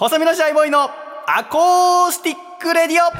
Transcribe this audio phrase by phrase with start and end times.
[0.00, 0.88] 細身のシャイボーイの
[1.26, 3.10] アコースティックレディオ。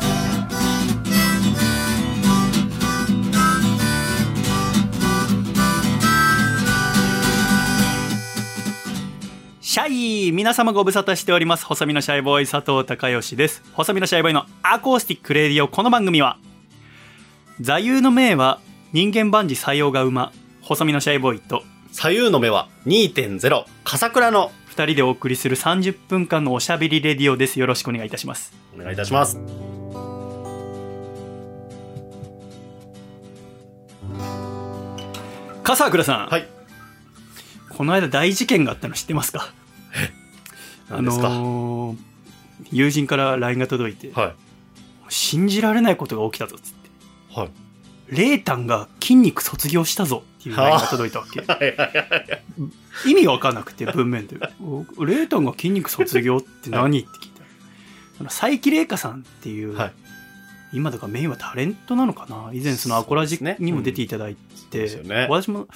[9.61, 9.89] シャ
[10.29, 11.67] イ皆様ご無沙汰しております。
[11.67, 13.63] 細身のシャイボーイ佐藤孝義です。
[13.75, 15.69] 細身のシャイボーイのアコースティックレディオ。
[15.69, 16.39] この番組は
[17.61, 18.59] 座右の銘は
[18.95, 21.63] 人間万事塞翁が馬細身のシャイボーイと
[21.93, 27.61] 左右の目は2.0笠倉の2人でお送りする30分間のおしゃべりレディオです。
[27.61, 28.55] よろしくお願いいたします。
[28.75, 29.39] お願いいたします。
[35.63, 36.49] 笠倉さん、はい。
[37.69, 39.53] この間大事件があったの知ってますか？
[40.89, 41.99] 何ですか、のー
[42.73, 44.35] 友人から LINE が届いて、は
[45.11, 46.89] 信じられないことが起きたぞっつって。
[47.35, 47.51] いはい。
[48.09, 50.23] レータンが筋肉卒業したぞ。
[50.39, 51.41] っていう LINE が届いたわけ。
[51.43, 52.15] はいはいは
[53.07, 54.37] い意味が分かんなくて文面で。
[54.61, 57.01] おレータンが筋肉卒業って何？
[57.01, 57.41] って聞いた。
[57.41, 57.47] ら
[58.21, 59.93] あの佐伯玲香さんっていう、はい。
[60.73, 62.51] 今だからメインはタレントなのかな？
[62.53, 64.37] 以前そのアコラジにも出ていただい
[64.71, 65.27] て、ですよね。
[65.29, 65.67] 私も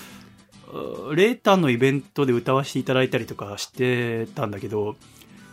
[0.69, 4.97] あレータンのイベントで歌わせていただいたりとかしてたんだけど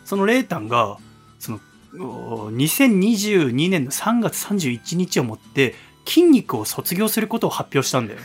[0.06, 0.98] そのレータンが
[1.40, 1.60] その
[2.00, 8.20] お2022年の3月31日をもって筋肉を卒業することを発表したんだよ。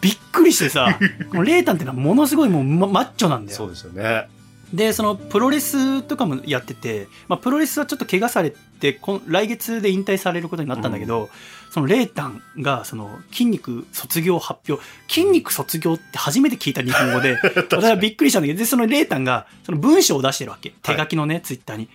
[0.00, 0.98] びっくりしてさ
[1.32, 3.56] もうレータンってのはものすごいもうママッチョなんだよ。
[3.56, 4.28] そうですよね。
[4.72, 11.30] でそのプロレスとかもやってて、まあ、プロレスはちょっと怪我されてこ来月で引退されることになったんだけど、
[11.70, 20.74] そのレータンがその筋肉卒業発表筋肉卒業って初めて聞いた日本語で 私はびっくりしたんだけどでそのレータンがその文章を出してるわけ。
[20.82, 21.88] 手書きのね、ツイッターに。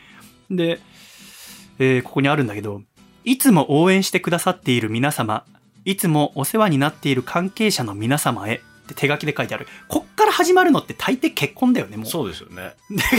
[0.50, 0.80] で、
[1.80, 2.82] えーここにあるんだけど
[3.24, 5.46] いつも応援してくださっている皆様
[5.86, 12.74] いつもお世話になっている関係者の皆様へって手書きで書いてあるこっから始まるのって大抵結婚だよねもうそうですよね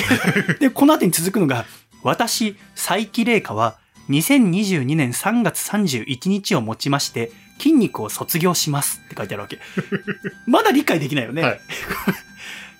[0.60, 1.66] で、この後に続くのが、
[2.02, 3.76] 私、佐伯玲香は、
[4.10, 9.58] 2022年3月31日をもちまして、筋肉を卒業しますって書いてあるわけ。
[10.46, 11.42] まだ理解できないよね。
[11.42, 11.60] はい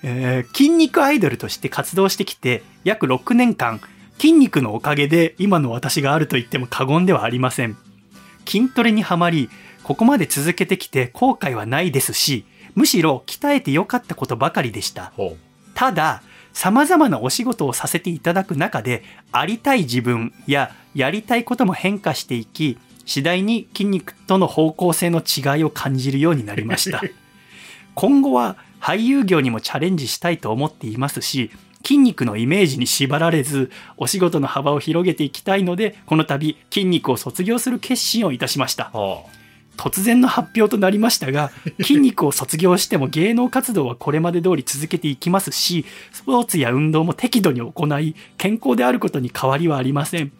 [0.03, 3.81] えー筋肉アイドルとして活動してきて、約6年間、
[4.17, 7.77] 筋肉のおかげで今の私があると言っても過言ではありません。
[8.47, 9.49] 筋トレにはまり、
[9.83, 12.45] ここまで続けてきて後悔はないですし、
[12.75, 15.13] むしろ鍛えてよかったことばかりでした。
[15.15, 15.37] ほ
[15.75, 19.03] ただ様々なお仕事をさせていただく中で
[19.33, 27.03] ありたい自分ややりたいことも変化していき次第に筋肉との方向性の違いを感じるようになりました
[27.93, 31.51] 今後は俳優業にもチャレンジしたいと思っていますし
[31.85, 38.91] 筋肉のイメージに縛られずお仕事の幅を広げていきたいのでこの度筋肉を卒業する決心をいたしました。
[39.77, 41.51] 突然の発表となりましたが
[41.83, 50.31] 筋肉を卒業しても芸能活動はこれまで通り続けていきますしスポーツや運動も適度に行い健康であることに変わりはありません。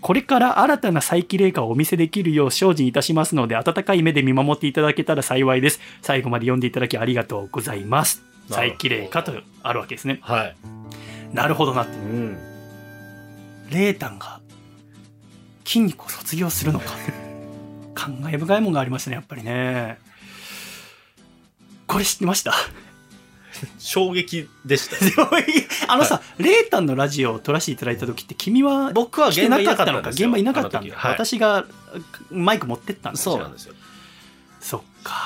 [0.00, 5.80] これから新たな再起霊化をお見せできるよう精進いたしますので温かい目で見守っていただけたら幸いです。
[6.00, 10.18] 最後まで読んでいただきありがとうございます再起霊化とあるわけですね。
[10.22, 10.56] はい。
[11.32, 11.92] なるほどなって。
[11.96, 12.38] うん。
[13.70, 14.40] レータンが
[15.64, 16.86] 筋肉を卒業するのか。
[17.94, 19.98] 感慨深いものがありましたねやっぱりね。
[21.86, 22.52] これ知ってました？
[23.78, 24.96] 衝撃でした。
[25.88, 31.12] あのさ、レータンのラジオを撮らせていただいた時って君は僕は来てなかったのか現場いなかったんですよ現場いなかったんだはい。
[31.12, 31.64] 私が
[32.30, 33.74] マイク持ってったんですそうなんですよ。
[34.60, 35.25] そっか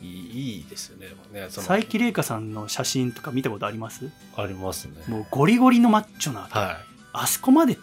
[0.00, 1.06] いいいいですよね。
[1.32, 4.10] ね佐伯玲香さんの写真とか見たことあります？
[4.36, 4.92] ありますね。
[5.08, 6.78] もうゴリゴリのマッチョなは
[7.12, 7.76] あそこまでっ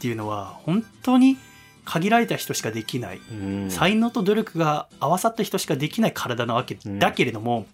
[0.00, 1.36] ていうのは本当に
[1.84, 3.16] 限られた人しかできない。
[3.16, 3.70] いうん。
[3.70, 6.98] 才能と努力が合わさった人しかできない体なわけうん。
[6.98, 7.66] だけれども、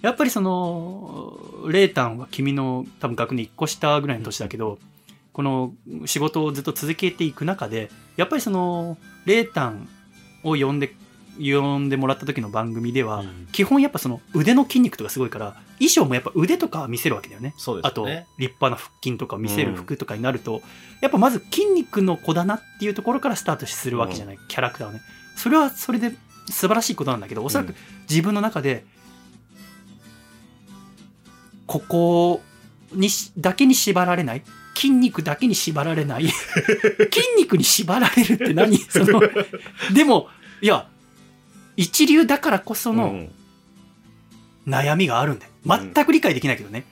[0.00, 4.78] やっぱりそのレータンは君の多分学年1個下ぐらいの年だけど
[5.32, 5.74] この
[6.06, 9.88] 仕事をずっと続けていく中でやっぱりそのレータン
[10.42, 10.94] を呼んで
[11.38, 13.48] 呼んでもらった時の番組では、うん。
[13.52, 17.54] 基本やっぱその腕の筋肉とかすごいから衣装もやっぱ腕とか見せるわけだよね。
[17.56, 20.62] そうですあと立派な腹筋とか見せる服とかになると、
[21.00, 25.00] やっぱまず筋肉の子だなっていうところからスタートするわけじゃない、キャラクターはね。
[25.36, 26.12] それはそれで
[26.50, 27.74] 素晴らしいことなんだけどおそらくうん
[28.08, 28.84] 自分の中で
[31.66, 32.42] ここ
[32.92, 34.42] にしだけに縛られない
[34.74, 38.76] 筋肉だけに縛られない 筋肉に縛られるって何？
[38.78, 39.22] その
[39.94, 40.28] でも
[40.60, 40.88] いや
[41.76, 43.30] 一流だからこそうのん。
[44.66, 45.52] 悩みがあるんだよ。
[45.64, 46.84] 全く理解できないけどね、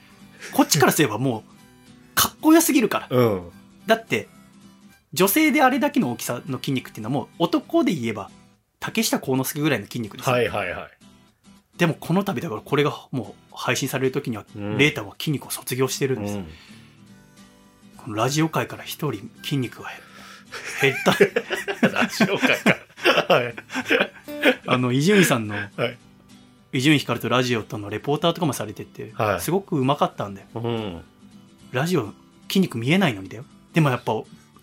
[0.53, 3.07] こっちからすればもうかっこよすぎるから。
[3.15, 3.51] うん。
[3.85, 4.27] だって
[5.13, 8.29] 女性であれだけの大きさの筋肉っていうのはもう男で言えば
[8.79, 10.89] 竹下幸之助ぐらいの筋肉ですよ、はいはいはい。
[11.77, 14.77] でもこの度だからこれがもう配信される時には、うん。
[14.77, 16.47] レータンは筋肉を卒業してるんです、うん。
[17.97, 19.89] このラジオ界から一人筋肉が
[20.81, 21.11] 減った。
[21.87, 22.77] ラジオ界か
[23.27, 23.35] ら。
[23.35, 23.53] はい。
[24.65, 25.97] あの、伊集院さんの、はい
[26.71, 30.47] 伊集院光とラジオとのレポーターとかもされてて、はいすごくうまかったんだよ。
[30.53, 31.01] うん。
[31.71, 32.13] ラジオ、
[32.47, 33.45] 筋肉見えないのにだよ。
[33.73, 34.13] でもやっぱ、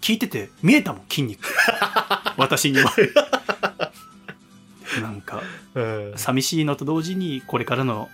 [0.01, 1.49] 聞いてて、見えたもん、筋肉。
[2.37, 2.93] 私には。
[5.03, 5.43] なんか、
[5.75, 8.09] うん寂しいのと同時に、これからの、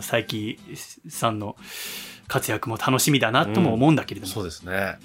[0.00, 0.56] 佐伯
[1.08, 1.56] さんの
[2.28, 4.98] 活躍も楽しみだなとも思うんだけれども、そうですね。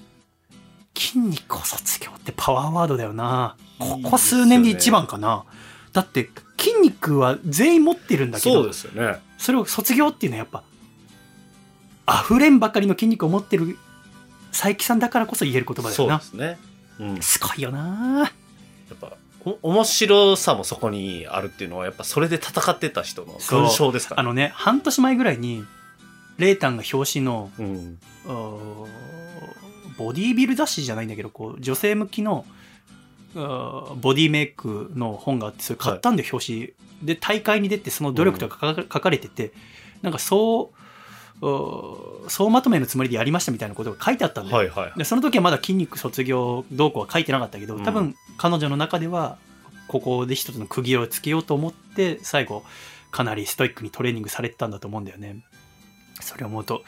[0.95, 3.55] 筋肉を卒業ってパワーワードだよな。
[3.79, 5.45] ここ数年で一番かな。
[5.93, 9.19] だって、筋肉は全員持ってるんだけどそうで、すよね。
[9.37, 10.63] それを卒業っていうのはやっ
[12.07, 13.77] ぱ、溢れんばかりの筋肉を持ってる
[14.51, 16.21] 佐伯さんだからこそ言える言葉だそうでよな。
[16.21, 16.59] すね。
[16.99, 17.15] うん。
[17.15, 18.31] やすごいよな。
[18.93, 19.13] っぱ、
[19.45, 24.21] お面白さもそこにあるっていうのは、やっぱそれで戦ってた人の勲章ですから。
[24.21, 25.65] あのね、半年前ぐらいに、
[26.37, 27.99] レータンが表紙の、うん。
[30.01, 32.45] ボディービル雑誌じゃないんだけど、こう、女性向きの、
[33.35, 36.73] ボディメイクの本があって、それ買ったんで、表紙。
[37.03, 39.53] で、大会に出て、その努力とか書かれてて、
[40.01, 44.57] なんかそう、総まとめのつもりでやりましたみたいなことが書いてあったんだよ。
[44.57, 44.97] はいはい。
[44.97, 49.37] でその時はまだ筋肉卒業どうこうは書いてなかったけど、多分彼女の中では、
[49.87, 52.63] ここで一つの区切りをつけようと思って、最後、
[53.11, 55.37] かなりストイックにトレーニングされてたんだと思うんだよね。
[56.21, 56.83] それを思うと、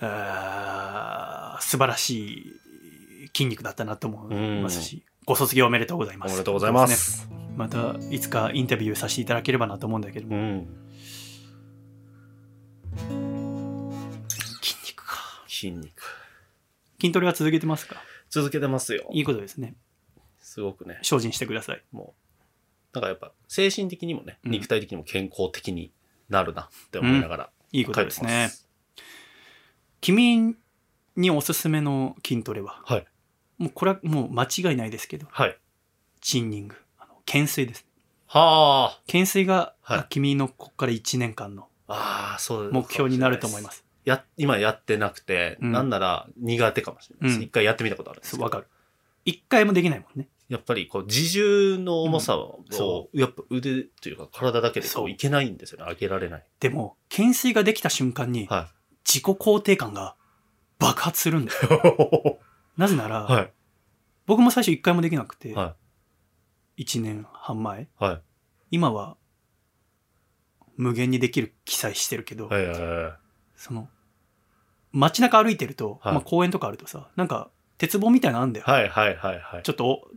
[0.00, 6.30] あー素晴らしい筋肉だったなと思いますし、ご卒業おめでとうございます。
[6.30, 6.90] おめでとうございます。
[6.90, 10.66] ですねまた、いつかインタビューさせていただければなと思うんだけども、うん。
[14.60, 15.44] 筋肉か。
[15.46, 16.02] 筋肉。
[17.00, 17.96] 筋トレは続けてますか？
[18.30, 19.08] 続けてますよ。
[19.12, 19.74] いいことですね。
[20.40, 20.98] すごくね。
[21.02, 21.82] 精進してください。
[21.92, 22.14] も
[22.94, 25.92] う、なんかやっぱ精神的にもね、うん肉体的にも健康的に
[26.28, 28.50] なるなって思いながらいいことですね。
[30.00, 30.56] 君
[31.16, 33.06] におすすめの筋トレは、はい。
[33.58, 35.56] もうこれはもう間違いないですけど、はい。
[36.20, 37.86] チンニング、あの懸垂です。
[38.26, 42.32] は懸垂が、はいあ君のここから1年間のあ。
[42.32, 43.84] ああ、そう目標になると思いますす。
[44.04, 47.38] や、今やってなくて、うんなんなら苦手かもしれないです。
[47.38, 48.66] うん一回やってみたことあるんですわかる。
[49.24, 50.28] 一回もできないもんね。
[50.48, 55.90] やっぱりこう自重の重さを、うんそやっぱ腕というか体だけでこそうういけないんですよね。
[55.90, 56.44] 上げられない。
[56.58, 58.68] でも、懸垂ができた瞬間に、は
[59.10, 60.14] 自己肯定感が
[60.78, 62.38] 爆発するんだよ。
[62.76, 62.78] い。
[62.80, 63.52] なぜなら、はい。
[64.26, 65.74] 僕も最初一回もできなくて、は
[66.78, 67.82] 1年半前。
[67.82, 67.88] い。
[67.98, 68.22] はい。
[68.70, 69.16] 今は、
[70.76, 73.12] 無限にできる記載してるけど、はいはいはい。
[73.56, 73.88] その、
[74.92, 78.66] 街中歩いてると、はいまあ公園とかあるとさ、なんか、鉄棒みたいなのあんだよ。
[78.68, 79.62] はいはいはいはい。
[79.64, 80.08] ちょっとお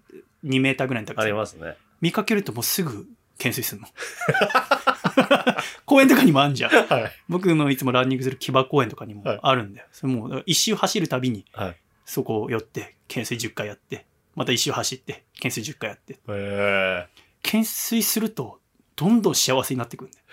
[0.45, 1.35] 2メーターぐらいの高ありさ。
[1.35, 1.77] ますね。
[1.99, 3.07] 見かけるともうすぐ
[3.37, 3.87] 懸垂するの。
[5.85, 6.71] 公園とかにもあんじゃん。
[6.71, 7.11] はい。
[7.29, 9.87] 僕のいつもランニングする木場公園とかにもはいあるんだよ。
[9.91, 11.77] それもう一周走るたびに、はい。
[12.05, 14.05] そこを寄って、懸垂10回やって、
[14.35, 16.19] また一周走って、懸垂10回やって。
[16.27, 17.07] え
[17.43, 18.59] 懸垂すると、
[18.95, 20.25] どんどん幸せになってくるんだよ。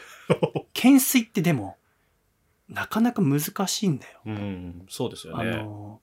[0.56, 1.76] え 懸垂ってでも、
[2.68, 4.20] なかなか難しいんだよ。
[4.26, 5.56] うん、そうですよあね。
[5.56, 6.00] の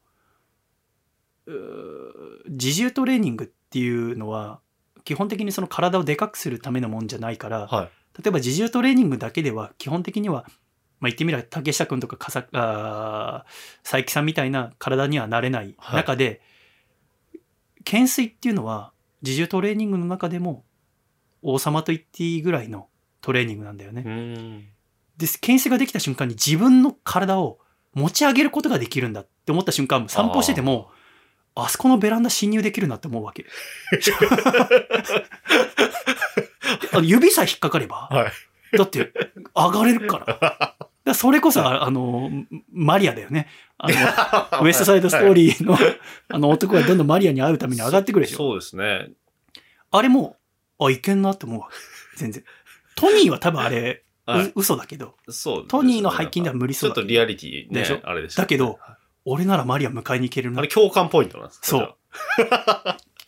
[1.45, 4.59] うー自重トレーニングっていうのは
[5.05, 7.89] 基本的にその体をでかくするためのもんじゃないから、はい。
[8.23, 10.45] 例えば自重トレーニングだけでは基本的には、
[10.99, 12.17] まあ、言ってみれば竹下君とか
[12.53, 16.41] あー佐伯さんみたいな体にはなれないはい中で、
[17.85, 20.63] 懸垂っていうのは自重トレーニングの中でも
[21.41, 22.87] 王様と言っていいぐらいの
[23.21, 24.03] トレーニングなんだよね。
[24.05, 24.67] うん。
[25.17, 27.59] で、懸垂ができた瞬間に自分の体を
[27.93, 30.89] 持ち上げることができるんだって思った瞬間、散歩してても、
[31.55, 33.45] あそこのベランダ侵入できるなって思うわけ。
[36.97, 38.27] あの指さえ引っかかれば、は
[38.73, 38.77] い。
[38.77, 39.13] だって
[39.55, 40.75] 上がれるから。
[41.05, 42.29] だそれこそ、ああの、
[42.73, 43.47] マリアだよね。
[43.77, 43.87] あ
[44.59, 45.77] の、ウエストサイドストーリーの、
[46.29, 48.37] あの男がどんどんマリアに会うために上がってくるでしょ。
[48.37, 49.09] そうですね。
[49.91, 50.35] あれも、
[50.79, 51.75] あ、いけんなって思うわけ。
[52.17, 52.43] 全然。
[52.95, 55.65] トニーは多分あれ、はいう嘘だけど、そうね。
[55.69, 57.79] トニーの背筋では無理そうだちょっとリアリティね。
[57.81, 58.01] でしょ？
[58.03, 58.43] あれでしたね。
[58.43, 58.97] だけどはい
[59.29, 60.67] 俺ならマリア迎えに行けるなあれ。
[60.69, 61.67] 共感ポイントなんですか？
[61.67, 61.95] そう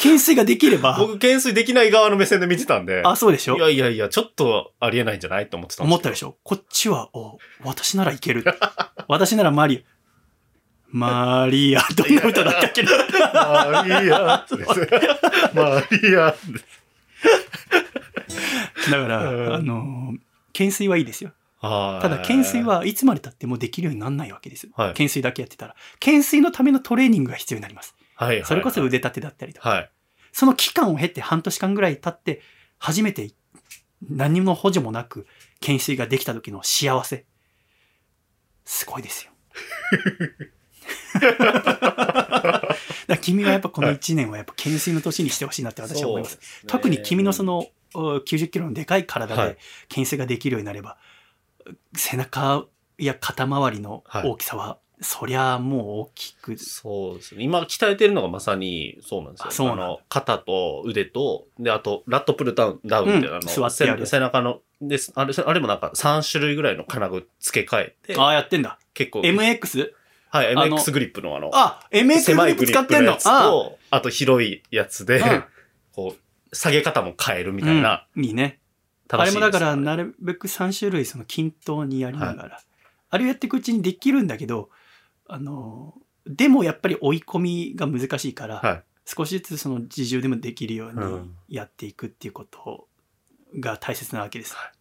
[0.01, 3.01] 懸垂ができれば、あ僕、懸垂できない側の目線で見てたんで。
[3.06, 3.58] あ、そうでしょ？
[3.58, 5.50] いやいやいや、ちょっとありえないんじゃない？
[5.50, 6.38] と思ってた思ったでしょ？
[6.44, 8.46] こっちは、お、私ならいける。
[9.10, 9.89] 私ならマリア。
[10.91, 14.46] マリア、どんな歌だったっけなマリア。
[15.53, 16.34] マリア。
[18.89, 20.13] だから、うんあの、
[20.53, 21.32] 懸垂はいいですよ。
[21.62, 24.72] たただ、懸垂、はいつまで経ってもできるようにならないわけですよ。
[24.75, 25.75] はい懸垂だけやってたら。
[25.96, 27.96] 懸垂のためのトレーニングが必要になります。
[28.26, 29.70] はいはい、それこそ腕立てだったりとか。
[29.70, 29.92] はい。
[30.32, 32.42] その期間を経て半年間ぐらい経って、
[32.78, 33.32] 初めて
[34.10, 35.26] 何の補助もなく
[35.62, 37.26] 懸垂ができた時の幸せ。
[38.66, 39.32] すごいですよ。
[43.08, 46.36] ら君はやっぱこの1年はやっぱ懸垂の年にしてほしいなって私は思います。
[46.36, 49.58] ね特に君のそのお90キロのでかい体はいで
[49.90, 50.98] 懸垂ができるようになれば、
[51.96, 52.66] 背中
[52.98, 57.44] や肩周りの大きさは、そりゃもう大きく、そうですね。
[57.44, 59.48] 今鍛えてるのがまさにそうなんですよ。
[59.48, 65.13] あそうの、肩と腕と、で、あと、ラットプルダウン、ダウンみたいなうんの、座ってやる背背中の、です。
[65.15, 68.77] あれ、あれもなんか3種類ぐらいの金具付け替えて、ああ、やってんだ。
[68.94, 69.91] 結構、MX?
[70.32, 75.44] はい、MX グリップのあの、あ、MX グリ使ってんのあと、あと広いやつで、うん
[75.94, 78.60] こう、下げ方も変えるみたいな、うんいいね。
[79.12, 82.62] あれもだから、なるべく3種類その均等にやりながら、
[83.10, 84.70] あれをやっていくうちにできるんだけど、
[85.29, 85.93] あの、
[86.25, 92.88] でもやっぱり追い込みが難しいから、はい少しずつその自重でもできるよううにんやっていくっていうこと
[93.59, 94.55] が大切なわけです。
[94.55, 94.71] はい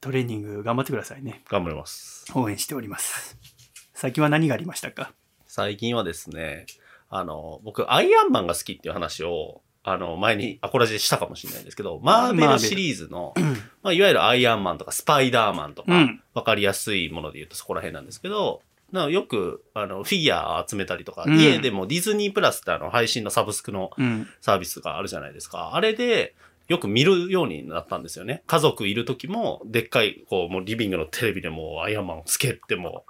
[0.00, 1.44] トレーニング頑張ってくださいね。
[1.48, 2.24] 頑張ります。
[2.34, 3.38] 応援しております。
[3.94, 5.12] 最近は何がありましたか？
[5.46, 6.66] 最近はですね、
[7.10, 13.34] あの、僕、アイアンマンが好きっていう話を、あの、前にアコラジでしたかもしれないんですけど、マーベルシリーズの、
[13.84, 16.20] まあ、いわゆるアイアンマンとかスパイダーマンとか、うん。
[16.34, 24.28] わかりやすいもので言うとそこら辺なんですけど、なよく、あの、フィギュア集めたりとか、うん家でもディズニープラスってあの、配信のサブスクのうん。
[24.40, 25.74] サービスがあるじゃないですか。
[25.74, 26.34] あれで、
[26.68, 28.42] よく見るようになったんですよね。
[28.46, 33.04] 家族いる時も、でっかい、こう、もうリビングのテレビでもうアイアンマンをつけても、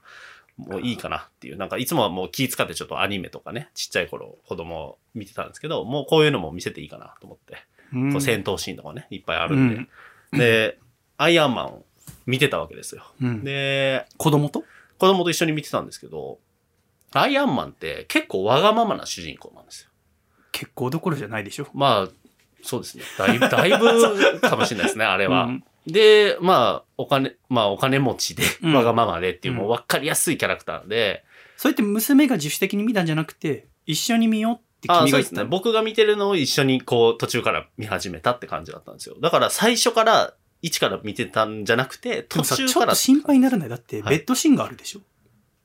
[0.56, 1.56] もういいかなっていう。
[1.56, 7.56] なんかいつもはもう気使ってちょっとアニメとかね、ちっちゃい頃子供見てたんですけど、もうこういうのも見せていいかなと思って。
[7.92, 9.86] うんこう戦闘シーンとかね、いっぱいあるん
[10.32, 10.38] で。
[10.38, 10.78] で、
[11.18, 11.84] アイアンマンを
[12.26, 13.04] 見てたわけですよ。
[13.20, 14.64] うんで、子供と？
[15.02, 16.38] 子供と一緒に見てたんですけど、
[17.10, 19.90] アイアンマンって結構わがままな主人公なんですよ。
[20.52, 21.66] 結構どころじゃないでしょ。
[21.74, 22.08] まあ、
[22.62, 23.02] そうですね。
[23.18, 25.46] だいぶ、 だいぶかもしれないですね、あれは。
[25.46, 31.24] うんで、まあ、お金、まあ、お金持ちで、うんわがままでっていう、もううん分かりやすいキャラクターで、
[31.56, 35.16] それって娘が自主的に見たんじゃなくて、一緒に見ようってあそうですね。
[35.16, 39.16] 君が言ったの僕が見てるのを一緒にこう、途中から見始めたって感じだったんですよ。
[39.20, 43.68] だから最初から、一から見てたんじゃなくて、途中からちょっと、心配にならない。
[43.68, 45.00] だって、はいベッドシーンがあるでしょ。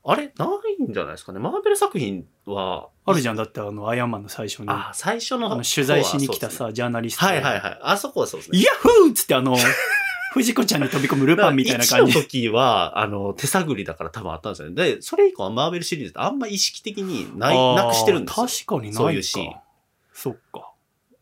[0.04, 0.32] あれ？
[0.38, 0.48] な
[0.80, 1.40] いんじゃないですかね。
[1.40, 3.36] マーベル作品は、あるじゃん。
[3.36, 7.26] だって、あの、アイアンマンの最初に、ああ、最初のの取材しに来たそうですねさ、ジャーナリスト。
[7.26, 7.80] はいはいはい。
[7.82, 8.58] あそこはそうですね。
[8.58, 9.56] イヤッフーっつって、あの、
[10.34, 12.24] 藤子ちゃんに飛び込むルパンみたいな感じ1の。
[12.24, 14.76] 時は、あの、手探りだから多分あったんですよね。
[14.76, 18.48] で、それ以降はマーベルシリーズってあんま意識的にない、なくしてるんですよ。
[18.48, 18.98] 確かにないか。
[18.98, 19.56] そういうシーン。
[20.14, 20.72] そっか。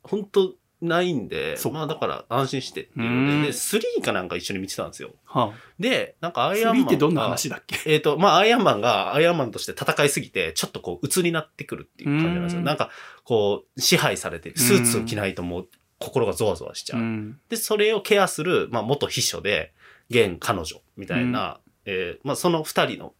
[0.03, 5.11] 本当ないんでまあだから安心してっていううんので、で、3かなんか一緒に見てたんですよ。
[5.25, 6.49] はで、なんかあ。
[6.49, 6.83] アイアンマンが。
[6.83, 7.77] スリーってどんな話だっけ？
[7.91, 12.59] えっ、と、まあ、アイアンマンが、アイアンマンとして戦いすぎて、ちょっとこう、鬱になってくるっていう感じなんですよ。
[12.59, 12.89] うんなんか、
[13.23, 14.57] こう、支配されてる。
[14.57, 15.67] スーツを着ないともう、
[15.99, 16.99] 心がゾワゾワしちゃう。
[16.99, 17.39] うん。
[17.49, 19.73] で、それをケアする、まあ、元秘書で、
[20.09, 23.13] 現彼女みたいな、えーまあ、その二人の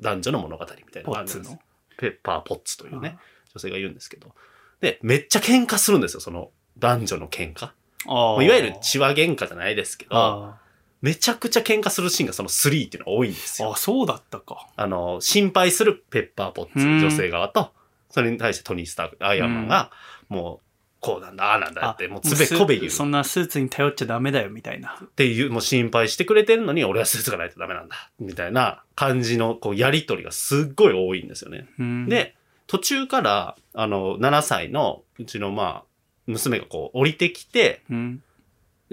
[0.00, 1.58] 男女の物語みたいな感じですの？
[1.98, 3.18] ペッパーポッツというね、
[3.54, 4.32] 女性が言うんですけど。
[4.80, 7.70] で、めっちゃ喧嘩するんですよ、その男女の喧嘩？
[8.06, 10.58] いわゆる血話喧嘩じゃないですけど、あ
[11.00, 13.68] めちゃくちゃ喧嘩するシーンがその3っていうのが多いんですよ。
[13.68, 14.68] ああ、そうだったか。
[14.76, 17.72] あの、心配するペッパーポッツ、うん女性側と、
[18.10, 19.90] それに対してトニー・スターク、アイアンマンが、
[20.28, 20.68] もう、
[21.00, 22.90] こうなんだ、ああなんだって、もうつべこべ言う。
[22.90, 24.98] そんなスーツに頼っちゃダメだよ、みたいな。
[25.00, 28.10] っていう、もう心配してくれてるのに、俺はスーツがないとダメなんだ。
[28.18, 31.68] みたいな感じの、こう、やりとりがすっごい多いんですよね。
[31.78, 32.34] うん、で、
[32.66, 35.87] 途中から、あの、7歳の、うちの、まあ、
[36.28, 38.22] 娘がこう、降りてきて、うん。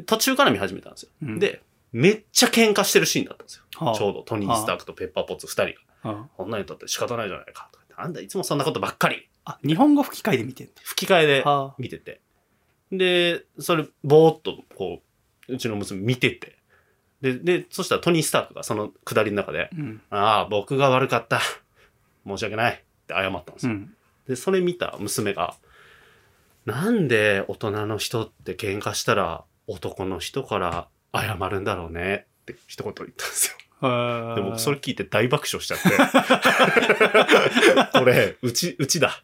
[0.05, 1.09] 途中から見始めたんですよ。
[1.21, 1.61] うんで、
[1.91, 3.63] めっちゃ喧嘩してるシーンだったんですよ。
[3.77, 5.63] はあちょうど、トニー・スタークとペッパーポッツ2人
[6.03, 6.11] が。
[6.11, 7.69] あこんなにとって仕方ないじゃないか。
[7.71, 9.29] とか言ってあんたいつもそんなことばっかり。
[9.45, 11.45] あ、日本語吹き替えで見てん吹き替えで。
[11.77, 12.21] 見てて。
[12.91, 15.01] で、それ、ぼーっと、こ
[15.47, 16.57] う、うちの娘見てて。
[17.21, 20.01] で、で、そしたらトニー・スタークがその下りの中で、うん。
[20.09, 21.39] ああ、僕が悪かった。
[22.27, 22.73] 申し訳ない。
[22.73, 22.77] っ
[23.07, 23.73] て謝ったんですよ。
[23.73, 23.95] うん。
[24.27, 25.55] で、それ見た娘が、
[26.65, 32.25] なんで大人の人って喧嘩したら男の人から謝るんだろうね？
[32.43, 33.55] って一言言ったんですよ。
[34.35, 35.89] で、僕それ聞いて大爆笑しちゃって。
[37.99, 39.21] これ、うち、うちだ。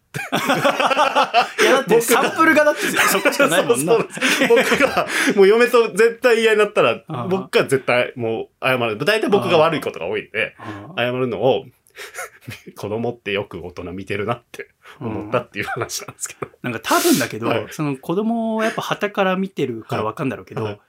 [1.62, 3.94] いや、だってサンプルがだってそこしかないもんな。
[3.94, 4.08] そう
[4.50, 8.98] 僕が、もう嫁と絶対嫌になったら僕が絶対もう謝る。
[9.00, 11.66] 大体僕が悪いことが多いんで、あ謝るのを、
[12.76, 14.70] 子供ってよく大人見てるなって
[15.00, 16.52] 思ったっていう話なんですけど。
[16.62, 20.80] なんか多分だけど、はいその子供をやっぱ旗から見てるからわかんだろうけど、はい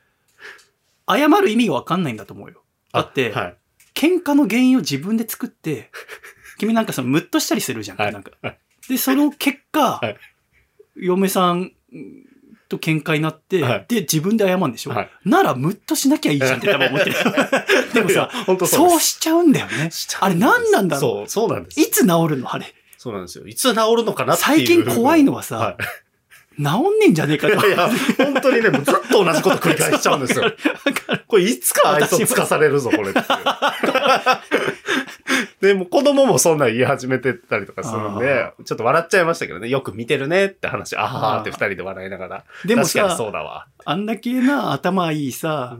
[1.09, 2.63] 謝る意味がわかんないんだと思うよ。
[2.93, 3.57] だって、あはい。
[3.95, 5.91] 喧嘩の原因を自分で作って、
[6.59, 7.97] 君なんかそのムッとしたりするじゃん。
[7.99, 8.31] はいなんか
[8.89, 10.17] で、その結果、はい
[10.95, 11.73] 嫁さん
[12.73, 17.17] と喧嘩になって、はいで、自分で謝るんでしょ、はいなら、ムッとしなきゃいいじゃんって多分思ってる。
[17.95, 19.91] でもさ、そうそうしちゃうんだよね。
[20.21, 21.91] あれ何なんだろそう、そうなんですうい。
[21.91, 22.75] つ治るのあれ？
[22.99, 23.47] そうなんですよ。
[23.47, 24.47] いつ治るのかなっていう。
[24.59, 25.77] 最近怖いのはさ、は
[26.57, 27.57] 治んねんじゃねえかい。
[27.57, 27.71] とい。
[27.71, 30.45] や、本当にね、ずっと同じこと繰り返しちゃうんですよ。
[31.27, 33.13] これいつか愛想つかされるぞ、これ。
[35.63, 39.69] でも子供もそんなん言い始めてたりとかするんで、ちょっと笑っちゃいましたけどね。
[39.69, 42.45] よく見てるねって話、あはーって二人で笑いながら。
[42.67, 43.69] でも確かにそさ、うだわ。
[43.85, 45.79] あんだけな、頭いいさ、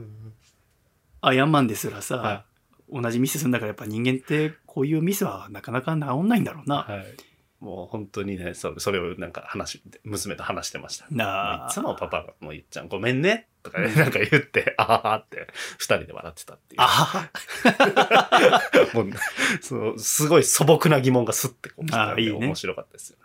[1.19, 2.43] アイアンマンですらさ、は
[2.89, 6.75] 同じミスするんだからやっぱ人間ってこういうミスはなかなか治んないんだろうな。
[6.77, 7.32] はい。
[7.63, 11.05] もう本当にね、そそれをなんか話、娘と話してました。
[11.09, 11.69] なあ。
[11.69, 16.81] いつもパパがもう言っちゃんごめんねとかね、なんか言って、 あははって二人で笑ってたっていう。
[16.81, 17.29] あは
[18.93, 19.11] もう、
[19.61, 23.17] そう、すごい素朴な疑問がスッてこう来たんであいいね面白かったですよ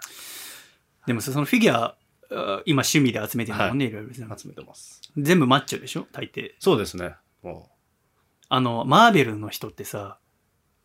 [1.06, 1.96] でもさそのフィギュア、
[2.30, 4.14] あ今趣味で集めてるのもね、い、ろいろね。
[4.38, 5.00] 集めてます。
[5.16, 6.06] 全部マッチョでしょ？
[6.12, 6.52] 大抵。
[6.60, 7.16] そうですね。
[7.42, 7.70] も
[8.50, 10.18] あの、マーベルの人ってさ、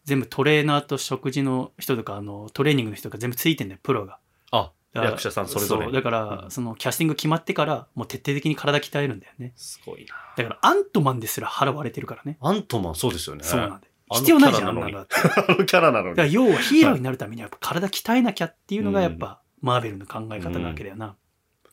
[0.06, 4.20] 全部トレーナーと食事の人とか、あの、トレーニングの人とか全部ついてんだよ、プロが。
[4.52, 9.54] う、あ、役者さんそれぞれだから、うんそのキャスティング決まってから、もう徹底的に体鍛えるんだよね。
[9.56, 10.16] すごいな。
[10.36, 12.38] だから、アントマンですら腹割れてるからね。
[12.42, 13.44] アントマンそうですよね。
[13.44, 13.82] そうなんだよ。
[14.10, 16.34] あの必要ないじゃん、あんキャラなのあのキャラなの らに。
[16.34, 21.16] 要はヒーローになるためにはやっぱ体鍛えなきゃっていうのがやっぱ、マーベルの考え方なわけだよな。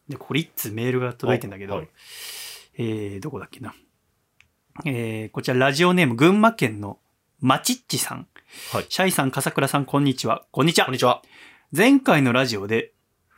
[0.09, 1.89] で、これ一通メールが届いてんだけど、はい
[2.79, 3.75] えー、どこだっけな。
[4.87, 6.99] えー、こちらラジオネーム群馬県の
[7.41, 8.27] まちっちさん。
[8.71, 10.45] はいシャイさん、笠倉さん、こんにちは。
[10.51, 10.95] こんにちはこん。
[10.95, 11.23] にちは。
[11.75, 12.93] 前回のラジオで、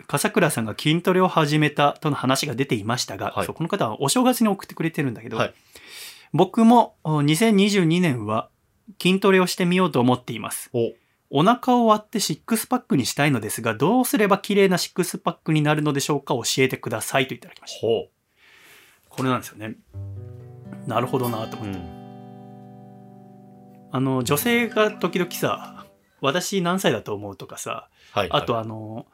[0.08, 5.54] 笠倉さんが筋トレを始めたとの話が出ていましたが、はいそうこの方はお正月に送ってくれてるんだけど、はい
[6.32, 8.48] 僕もお2022年は
[9.00, 10.70] 筋トレをしてみようと思っています。
[10.72, 10.94] お、
[11.30, 17.86] お腹を割ってシックスパックにしたいのですが、どうすれば綺麗なシックスパックになるのでしょうか教えてくださいといただきました。
[17.86, 18.08] ほ
[19.10, 19.76] これなんですよね。
[20.86, 21.60] なるほどなとう。
[21.60, 21.78] 思って。
[21.78, 22.01] ん。
[23.92, 25.86] あの、女性が時々さ、
[26.20, 28.28] 私何歳だと思うとかさ、はい。
[28.30, 29.06] あとあの、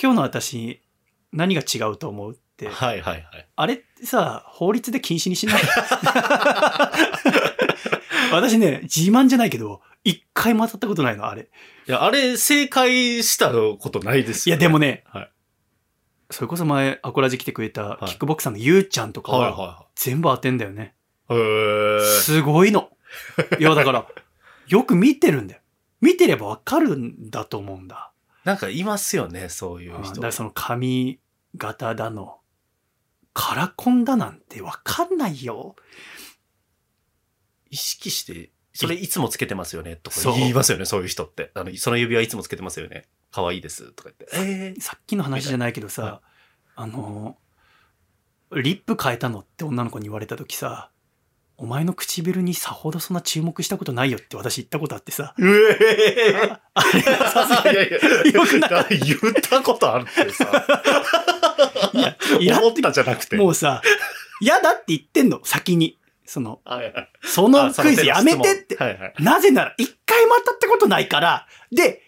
[0.00, 0.80] 今日の私
[1.32, 3.48] 何が違うと思うって、はいはいはい。
[3.56, 5.62] あれってさ、法律で禁止にしない？
[8.32, 11.42] 私ね、自慢じゃないけど、一回も当たったことないの、あれ。
[11.42, 11.46] い
[11.90, 15.28] や、あれ、正解したことないですよ、いや、でもね、はい
[16.30, 20.94] それこそ前、アコラジ来てくれたはいキックボクサーのゆうちゃんとかはいは、は全部当てんだよね。
[21.28, 22.06] いはい。
[22.06, 22.88] すごいの。
[23.58, 24.06] いや、だから、
[24.66, 25.60] よく見てるんだよ。
[26.00, 28.12] 見てればわかるんだと思うんだ。
[28.44, 30.14] なんかいますよね、そういう人。
[30.14, 31.20] だからその髪
[31.56, 32.40] 型だの、
[33.34, 35.76] カラコンだなんてわかんないよ。
[37.70, 41.50] 意識して、それいつもつけてますよねとか言いますよね、そういう人って。
[41.54, 43.06] あの、その指輪いつもつけてますよね。
[43.30, 43.92] 可愛いです。
[43.92, 44.74] とか言って。
[44.76, 46.20] えさっきの話じゃないけどはさ、
[46.74, 47.38] あの、
[48.50, 50.90] リップ変えたのって女の子に言われた時さ、
[51.62, 60.66] お前の唇にさほどそんな注目したことないよって私言ったことあってさ、うえあれはさすがにいやいや、よくない言ったことあるってさ。
[62.40, 63.36] いや、思ったじゃなくて。
[63.36, 63.80] もうさ、
[64.40, 65.98] 嫌だって言ってんの、先に。
[66.26, 68.76] その、はいはい、そのクイズやめてって。
[68.76, 69.14] はいはい。
[69.20, 72.02] なぜなら、一回も当たったことないから、で、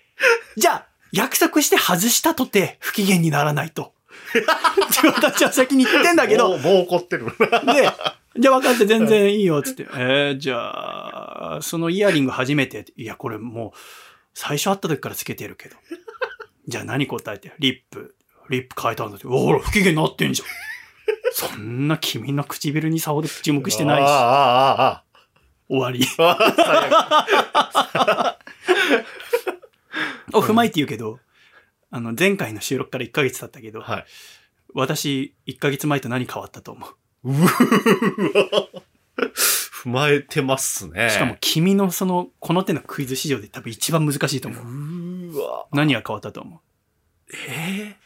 [0.56, 3.92] じゃあ、約束して外したとて不機嫌にならないと。
[4.30, 7.26] って私は先に言ってんだけど、もう、もう怒ってる。
[7.26, 7.88] で、
[8.36, 9.86] じゃあ分かって全然いいよ、つって。
[9.94, 12.84] えー、じゃあ、そのイヤリング初めて。
[12.96, 13.78] いや、これもう、
[14.34, 15.76] 最初会った時からつけてるけど。
[16.66, 17.52] じゃあ何答えて？
[17.58, 18.16] リップ。
[18.50, 19.26] リップ変えたんだって。
[19.26, 20.48] ほら、不機嫌になってんじゃん。
[21.32, 25.04] そんな君の唇にさほど注目してないし、ああ、あ
[25.68, 26.06] 終わり。
[26.18, 26.38] あ、あ
[27.52, 28.38] あ。
[28.82, 29.04] 最
[30.32, 31.20] 悪を踏まえて言うけど、
[31.90, 34.04] あの、前回の収録から1ヶ月経ったけど、はい。
[34.74, 36.96] 私、1ヶ月前と何変わったと思う？
[37.24, 37.48] うわ
[39.84, 41.10] 踏まえてますね。
[41.10, 44.64] しかも、君のその、この手のクイズ史上で多分一番難しいと思う。
[45.34, 46.60] うわ何が変わったと思う？
[47.48, 47.96] え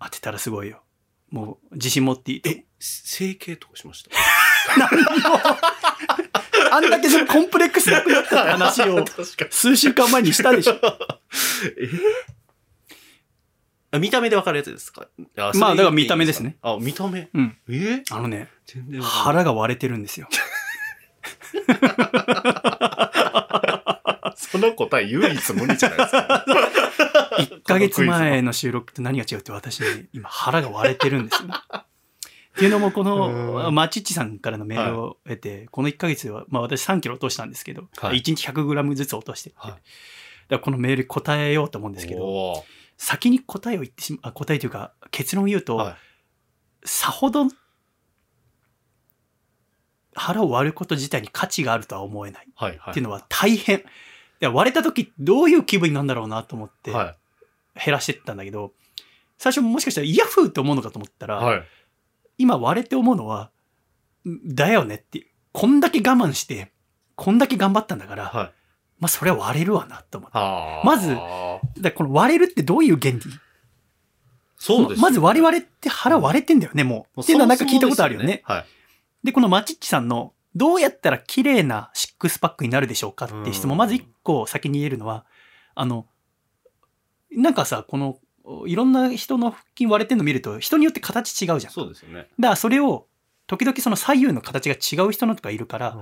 [0.00, 0.82] 当てたらすごいよ。
[1.30, 4.10] もう、自信持っていいえ、整形とかしました？
[6.70, 9.04] あんだけそのコンプレックスなくなった話を。
[9.50, 10.74] 数週間前にしたでしょ。
[10.74, 10.80] え
[13.90, 15.08] あ見た目でわかるやつですか？
[15.38, 16.56] あまあだから見た目ですね。
[16.62, 17.28] あ、見た目？
[17.32, 17.56] うん。
[17.70, 18.02] え？
[18.10, 19.24] あのね、全然わかんない。
[19.24, 20.28] 腹が割れてるんですよ。
[24.36, 26.44] その答え唯一無二じゃないですか。
[27.38, 31.54] 1ヶ月前の収録と何が違うって私ね、今腹が割れてるんですよね。
[31.68, 33.74] っていうのもこうの、ん。
[33.74, 38.18] マチッチさんからのメールを得て、この1ヶ月は、まあ私3キロ落としたんですけど、はい。
[38.18, 39.72] 1日100グラムずつ落としてって、はい。
[39.72, 39.82] だか
[40.50, 42.62] らこのメール答えようと思うんですけど、おー
[42.98, 45.96] 先に答えを言ってしま、あ答えというか結論を言うと、はい
[46.84, 47.48] さほど
[50.14, 52.48] 腹を割ること自体に価値があるとは思えない。
[52.54, 52.90] はいはい。
[52.90, 53.84] っていうのは大変、
[54.40, 57.16] や割れた時どういう気分になるんだろうなと思っては
[57.74, 58.72] 減らしてったんだけど、
[59.38, 61.28] 最初もしかしたらイヤフーって思うのかと思ったい。
[61.28, 61.62] ら、はい。
[62.38, 63.50] 今割れて思うのは、
[64.28, 65.26] んだよねっていう。
[65.52, 66.72] こんだけ我慢して、
[67.14, 68.52] こんだけ頑張ったんだから、はい。
[68.98, 70.38] まあそれは割れるわなと思って。
[70.84, 71.16] まず
[71.80, 73.20] だこの割れるってどういう原理？
[74.56, 75.02] そうですよね。
[75.02, 77.20] まず我々って腹割れてんだよね、もう。
[77.20, 78.42] っていうのはなんか聞いたことあるよね。
[78.44, 78.66] はい。
[79.22, 85.24] で、このマチッチさんの、どうやったら綺麗なシックスパックになるでしょうかっていう質問、うんまず一個先に言えるのは、
[85.76, 86.06] あの、
[87.30, 88.18] なんかさ、この、
[88.66, 91.72] いろんな人の腹筋割れてるの見ると、人によって形違うじゃん。
[91.72, 92.14] そうですよね。
[92.14, 93.06] だからそれを、
[93.46, 95.96] 時々その左右の形が違う人のとかいるから、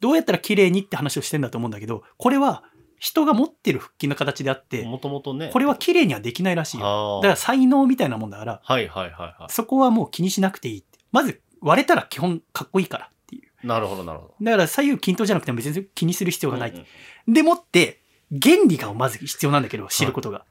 [0.00, 2.64] どうやったら綺麗にって話をしてんだと思うんだけど、これは
[2.98, 5.50] 人が持ってる腹筋の形であって、もともとね。
[5.52, 7.20] これは綺麗にはできないらしいよ。
[7.22, 10.98] だから才能みたいなもんだから、はいはいはいはそこはもう気にしなくていいって。
[11.12, 13.42] まず割れたら基本かっこいいからっていう。
[13.42, 13.66] い。
[13.66, 14.34] なるほどなるほど。
[14.40, 16.70] だから左右均等じゃなくても別に気にする必要がない。
[16.70, 16.84] うんうん
[17.28, 20.46] でもって、原理がまず必要なんだけど、知ることが。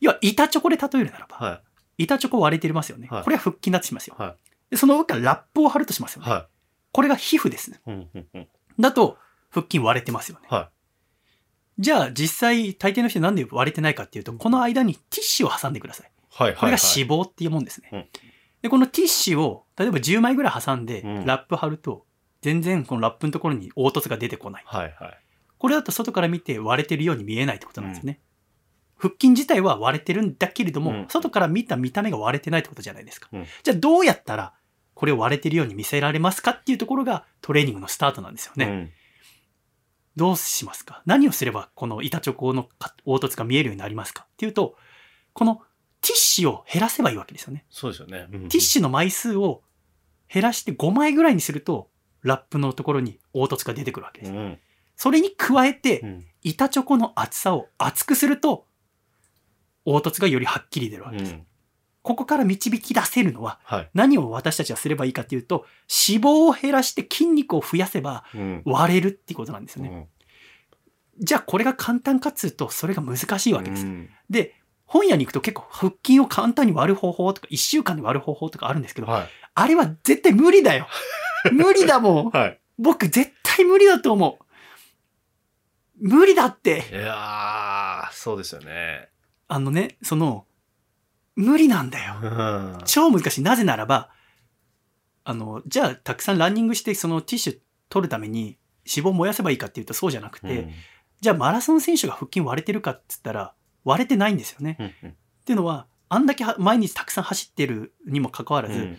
[0.00, 1.60] 要は、板チョコで例えるならば、は
[1.98, 3.08] 板チョコ割れてますよね。
[3.10, 4.16] はいこれは腹筋だとしますよ。
[4.18, 4.22] い。
[4.22, 4.36] は
[4.70, 6.26] でその上からラップを貼るとしますよい。
[6.26, 6.32] ね。
[6.32, 6.48] は
[6.92, 7.70] これが皮膚です。
[7.70, 7.74] い。
[7.86, 8.48] うんうんうん。
[8.78, 9.18] だと、
[9.50, 10.46] 腹筋割れてますよね。
[10.50, 10.70] は
[11.78, 16.06] じゃあ、実際、大抵の人なんで割れてないかっていうと、この間にティッシュを挟んでください。
[16.06, 16.10] い。
[16.30, 16.60] はいはい。
[16.60, 17.88] これが脂肪っていうもんですね。
[17.92, 18.06] うん
[18.64, 22.06] で、このティッシュを、例えば10枚ぐらい挟んでうん、ラップ貼ると、
[22.40, 24.62] 全然このラップのところに凹凸が出てこない。
[24.64, 25.18] はいはい。
[25.58, 28.20] これだと外から見て割れてるように見えないってことなんですよね。
[28.96, 33.28] 腹筋自体は割れてるんだけれども、うん外から見た見た目が割れてないってことじゃないですか。
[33.32, 34.54] うんじゃあどうやったら
[34.94, 38.66] これを割れてるように見せられますかっていうところがトレーニングのスタートなんですよね。
[38.66, 38.92] うん
[40.16, 41.02] どうしますか？
[41.06, 42.68] 何をすればこの板チョコの
[43.04, 44.76] 凹凸が見えるようになりますかっていうと、
[45.32, 45.56] この
[46.00, 47.64] ティッシュを減らせばいいわけですよね。
[47.68, 48.28] そうですよね。
[48.30, 49.62] テティッシュの枚数を
[50.32, 51.90] 減らして5枚ぐらいにすると、
[52.22, 54.32] ラップのところに凹凸が出てくるわけです。
[54.32, 54.58] うん。
[54.94, 56.24] それに加えて、うん。
[56.42, 58.66] 板チョコの厚さを厚くすると、
[59.84, 61.36] 凹凸がよりはっきり出るわけです。
[62.04, 62.14] うん。
[62.14, 63.90] ここから導き出せるのは、はい。
[63.94, 65.66] 何を私たちはすればいいかっていうと、
[66.08, 68.62] 脂肪を減らして筋肉を増やせばうん。
[68.64, 69.90] 割れるっていうことなんですよね。
[69.90, 70.06] うん
[71.16, 73.86] じゃあこれが簡単かっつうと、それが難しいわけです。
[73.86, 79.28] うんで、本屋に行くと結構腹筋を簡単に割る方法とか、1週間で割る方法とかあるんですけど、はい。
[79.54, 80.88] あれは絶対無理だよ。
[81.52, 82.30] 無理だもん。
[82.30, 82.60] はい。
[82.78, 84.44] 僕絶対無理だと思う。
[86.00, 86.84] 無理だって。
[86.90, 89.08] いやー、そうですよね。
[89.48, 90.46] あのね、その、
[91.36, 92.14] 無理なんだよ。
[92.22, 92.78] うん。
[92.84, 93.42] 超難しい。
[93.42, 94.10] なぜならば、
[95.24, 100.70] あの、じゃあ、たくさんランニングして、そのティッシュ取るために脂肪を燃やせばいいかっていうとそうじゃなくて、うん
[101.20, 104.76] じゃあマラソン選手が腹筋割れてるかっつったら、割れてないんですよね。
[104.78, 105.14] うんうんっ
[105.46, 108.98] ていうのは、あんだけは毎日たくさん走ってるにもかかわらず、うん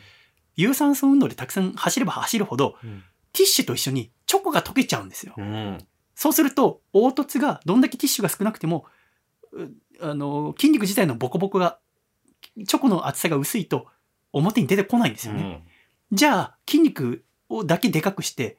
[0.57, 2.77] 有酸素運動でたくさん走れば走るほど、
[3.33, 5.33] ティッシュと一緒にチョコが溶けちゃうんですよ。
[5.37, 5.77] うん
[6.15, 8.85] そうすると、凹凸が、どんだけティッシュが少なくても、
[9.51, 9.69] う
[10.01, 11.77] あの、筋肉自体のボコボコが、
[12.65, 13.87] チョコの厚さが薄いと、
[14.31, 15.63] 表に出てこないんですよね。
[16.11, 18.57] じゃあ、筋肉をだけでかくして、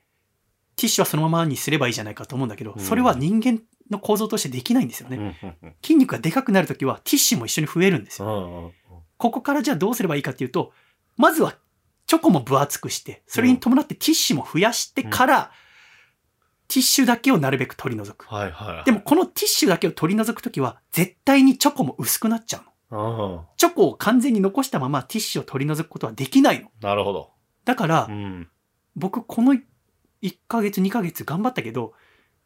[0.76, 5.16] ティッシュはそのままにすればいいじゃないかと思うんだけど、うんそれは人間の構造としてできないんですよね。
[5.16, 8.28] うんうんうん筋肉がでかくなるときは、ティッシュも一緒に増えるんですよ。
[8.28, 8.72] うんうん
[9.18, 10.72] ここからじゃあどうすればいいかっていうと、
[11.16, 11.56] まずは
[12.06, 15.50] チョコも分厚くして、それに伴ってティッシュも増やしてから、
[16.68, 18.26] ティッシュだけをなるべく取り除く。
[18.84, 22.70] でも、このティッシュだけを取り除くときは、絶対にチョコも薄くなっちゃうの。
[22.90, 26.70] うん、チョコを完全に残したままティッシュを取り除くことはできないの。
[26.80, 27.32] なるほど。
[27.64, 28.48] だからう、ん。
[28.94, 29.54] 僕この
[30.22, 31.94] 1ヶ月2ヶ月頑張ったけど、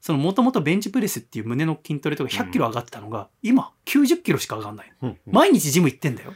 [0.00, 5.10] そのもともとベンチプレスっていう胸の筋トレとか100キロ上がってたのが、今90キロしか上がんないの。
[5.10, 6.32] うん毎日ジム行ってんだよ。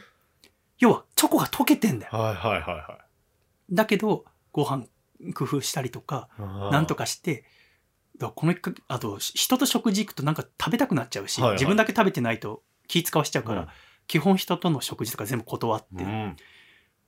[0.77, 2.11] 要は、チョコが溶けてんだよ。
[2.17, 2.99] はいはいはいは
[3.69, 3.73] い。
[3.73, 4.85] だけど、ご飯
[5.33, 7.03] 工夫したりとか、なんとか。
[7.03, 7.45] かして、
[8.17, 8.53] だこの
[8.87, 13.67] あと、人と食事行くとなんか食べたくなっちゃうし、はいはい自分だけ食べてないと気使わしちゃうから、うん
[14.07, 16.35] 基本人との食事とか全部断って、うん。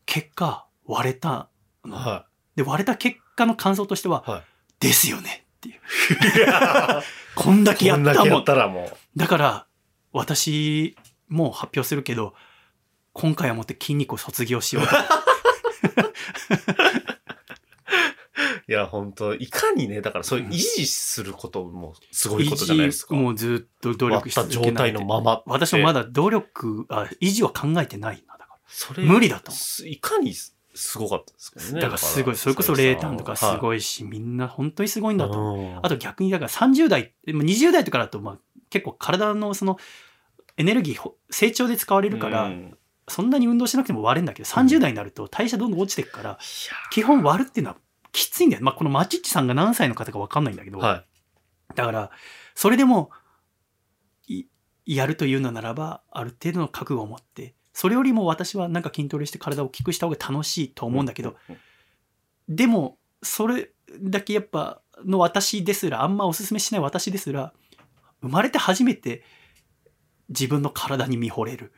[0.05, 1.49] 結果、割れた
[1.85, 4.43] の、はで、割れた結果の感想としては、はい
[4.79, 5.79] ですよねっていう。
[7.35, 8.43] こんだけやったもんだけやっ。
[8.43, 9.67] たらもだから、
[10.11, 10.95] 私、
[11.27, 12.33] もう発表するけど、
[13.13, 14.93] 今回はもって筋肉を卒業しようと。
[18.67, 18.71] う。
[18.71, 23.15] いや、本当いかにね、だからそういう維持することもすごいことじゃないですか。
[23.15, 25.43] もうずっと努力し続けない態のまま。
[25.45, 28.37] 私もまだ努力、あ、維持は考えてないな。
[28.37, 31.71] だかそれ無理だと思すいかにすすごかったですからら。
[31.73, 31.81] ね。
[31.81, 35.57] だからすごい、それこそレータンとかすいごいし、みんな本当にすごいんだと思う。
[35.57, 38.37] うんあと逆に、だから30代、まあ20代とかだと、まあ
[38.69, 39.77] 結構体のその
[40.57, 42.77] エネルギーほ、成長で使われるから、うん
[43.09, 46.39] そんなに運動しなくても割れるんだけど、30代になると代謝どんどん落ちていくから、
[46.91, 47.77] 基本割るっていうのは
[48.17, 48.63] きついんだよ。
[48.63, 51.03] まあこのマチッチさんが何歳の方かわかんないんだけど、は
[51.75, 52.11] だから、
[52.55, 53.11] それでも、
[54.85, 61.35] やるというのならば、ある程度の覚悟を持って、それよりも私はなんか筋トレして体を大きくした方が楽しいと思うんだけど、
[62.47, 67.53] でも、それだけやっぱの私ですら、あんまおすすめしない私ですら、
[68.21, 69.23] 生まれて初めて
[70.29, 71.73] 自分の体に見惚れる。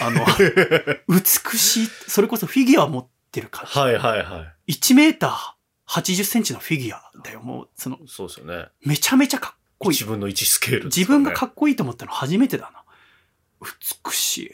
[0.00, 0.24] あの、
[1.08, 3.00] 美しい、それこそフィギュア持
[3.34, 3.76] ってる感じ。
[3.76, 4.72] はいはいはい。
[4.72, 5.32] 1メーター
[5.88, 7.40] 80センチのフィギュアだよ。
[7.40, 8.68] もう、その、そうですよね。
[8.84, 10.06] めちゃめちゃかっこいい1。
[10.06, 12.84] 分の1スケールです自分がかっこいいと思ったの初めてだな。
[13.60, 14.50] 美しい。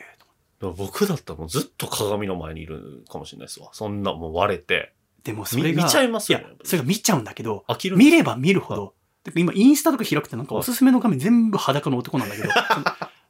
[0.60, 3.68] 僕だったらもうずっと鏡の前にいるかもしれないですわ。
[3.72, 4.92] そんなもう割れて。
[5.24, 7.64] でもそれが、見見ちゃいますよねや、それが見ちゃうんだけど、
[7.96, 12.48] 見れば見るほど、てか今インスタとか開くとなんかおすすめの画面全部裸の男なんだけど、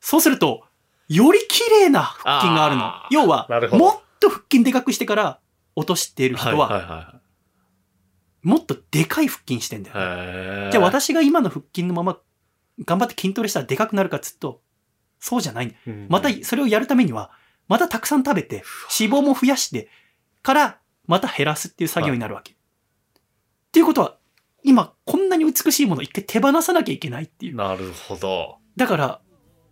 [0.01, 0.65] そうすると、
[1.09, 5.40] より綺麗な腹筋があるの要はもっと腹筋でかくしてから
[5.77, 7.21] 落としている人はいはいは、は
[8.43, 9.99] もっとでかい腹筋してんだよい。
[9.99, 10.07] ね。
[10.07, 12.19] へーじゃあ私が今の腹筋のまま
[12.85, 14.63] 頑張って筋トレしたらでかくなるかっつうと、
[15.19, 17.31] そうじゃないんだようんまたそれをやるためには、
[17.69, 18.65] またたくさん食べて、
[18.99, 19.89] 脂肪も増やして、
[20.43, 22.53] から、また減らすっていう作業になるわけ。
[22.53, 22.57] っ
[23.73, 24.19] ていうことは、
[24.65, 27.57] 今、こんなに美しいものを一回手放さなきゃいけないっていう。
[27.57, 28.59] なるほど。
[28.77, 29.21] だから、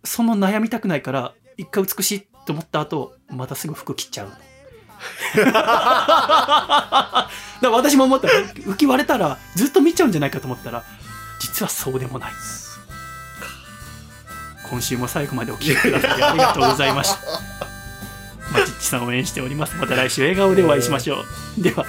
[0.03, 4.31] その悩みたくないから、一回美しいと思った後、またすぐ服切っちゃう。
[5.35, 7.29] だか
[7.61, 10.83] ら私も思ったら、浮き割れたら、ずっと見ちゃうんじゃないかと思ったら、
[11.39, 12.31] 実はそうでもない。
[14.69, 17.19] 今週も最後までお聞きくださりありがとうございました。
[18.51, 19.75] まちっちさん応援しております。
[19.77, 21.23] また来週笑顔でお会いしましょ
[21.57, 21.61] う。
[21.61, 21.85] では、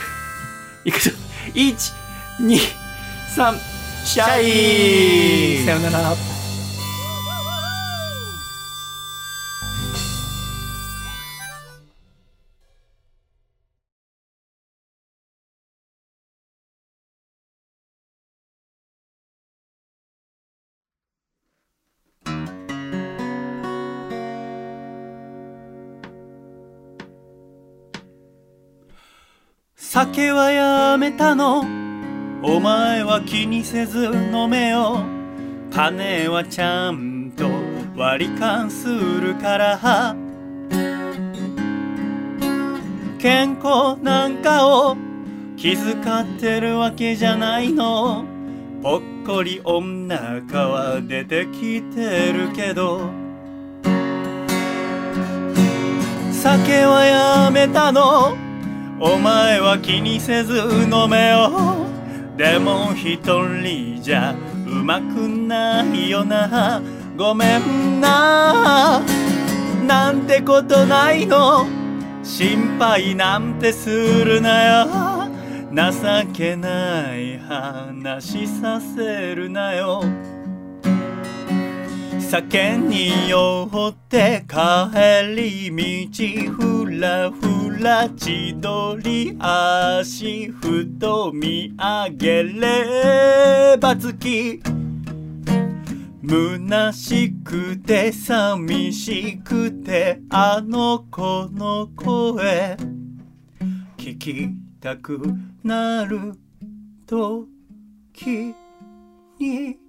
[0.84, 1.10] いくぞ。
[1.54, 1.74] 1、
[2.40, 2.58] 2、
[3.36, 3.58] 3、
[4.04, 6.39] シャイさよなら。
[29.92, 31.64] 酒はやめたの。
[32.44, 35.02] お前は気にせず飲めよ。
[35.72, 37.50] 金はちゃんと
[37.96, 40.14] 割り勘するから
[43.18, 44.96] 健康なんかを
[45.56, 48.24] 気遣ってるわけじゃないの。
[48.84, 53.10] ぽっこり女は出てきてるけど。
[56.30, 58.49] 酒はやめたの。
[59.02, 61.50] お前は気にせず飲めよ
[62.36, 64.34] でも一人じゃ
[64.66, 66.82] うまくないよな。
[67.16, 69.02] ごめんな。
[69.86, 71.66] なんてことないの。
[72.22, 75.30] 心配なんてするなよ。
[75.72, 80.04] 情けない話させるなよ。
[82.30, 94.62] 酒に酔って帰り道ふらふら千鳥足ふと見上げれば月。
[96.24, 102.76] 虚しくて寂しくてあの子の声。
[103.96, 105.20] 聞きたく
[105.64, 106.34] なる
[107.08, 108.54] 時
[109.40, 109.80] に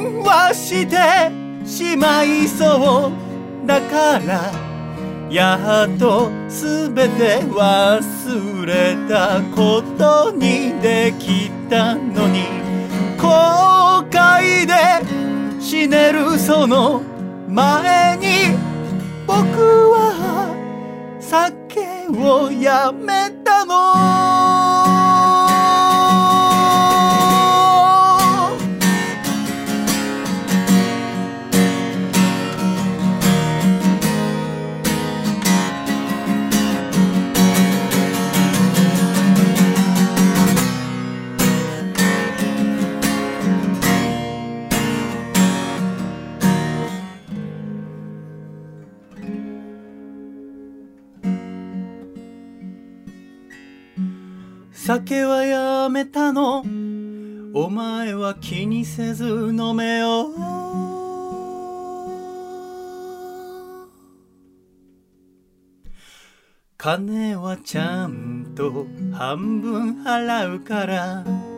[0.00, 0.96] 電話して
[1.66, 4.50] しまいそうだから
[5.30, 12.46] やっとすべて忘れたことにできたのに
[13.18, 17.02] 後悔で死ねるその
[17.48, 18.56] 前に
[19.26, 20.56] 僕は
[21.20, 24.69] 酒をやめたの
[54.92, 56.64] 酒はやめたの。
[57.54, 60.30] お前は気にせず飲めよ。
[66.76, 71.49] 金はちゃんと半分払うから。